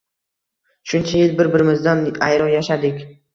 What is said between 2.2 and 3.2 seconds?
ayro yashadik